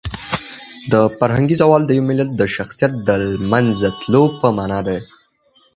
فرهنګي 1.19 1.55
زوال 1.61 1.81
د 1.85 1.91
یو 1.97 2.05
ملت 2.09 2.29
د 2.35 2.41
شخصیت 2.55 2.93
د 3.07 3.09
لمنځه 3.31 3.89
تلو 4.01 4.23
په 4.39 4.47
مانا 4.57 4.79
دی. 4.87 4.99